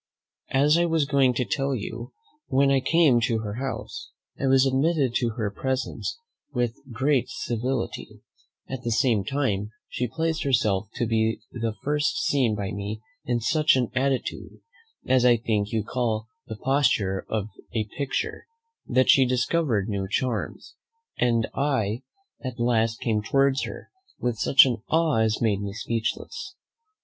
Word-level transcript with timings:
As 0.49 0.79
I 0.79 0.85
was 0.85 1.05
going 1.05 1.35
to 1.35 1.45
tell 1.45 1.75
you, 1.75 2.11
when 2.47 2.71
I 2.71 2.79
came 2.79 3.21
to 3.21 3.37
her 3.41 3.57
house 3.63 4.09
I 4.39 4.47
was 4.47 4.65
admitted 4.65 5.13
to 5.17 5.29
her 5.37 5.51
presence 5.51 6.17
with 6.51 6.73
great 6.91 7.25
civility; 7.29 8.21
at 8.67 8.81
the 8.81 8.89
same 8.89 9.23
time 9.23 9.69
she 9.89 10.07
placed 10.07 10.41
herself 10.41 10.87
to 10.95 11.05
be 11.05 11.39
first 11.83 12.17
seen 12.25 12.55
by 12.55 12.71
me 12.71 13.01
in 13.25 13.41
such 13.41 13.75
an 13.75 13.89
attitude, 13.93 14.61
as 15.05 15.23
I 15.23 15.37
think 15.37 15.71
you 15.71 15.83
call 15.83 16.29
the 16.47 16.57
posture 16.57 17.23
of 17.29 17.49
a 17.75 17.85
picture, 17.95 18.47
that 18.87 19.07
she 19.07 19.23
discovered 19.23 19.87
new 19.87 20.07
charms, 20.09 20.73
and 21.19 21.47
I 21.53 22.01
at 22.43 22.59
last 22.59 23.01
came 23.01 23.21
towards 23.21 23.65
her 23.65 23.91
with 24.17 24.39
such 24.39 24.65
an 24.65 24.81
awe 24.89 25.17
as 25.19 25.43
made 25.43 25.61
me 25.61 25.73
speechless. 25.73 26.55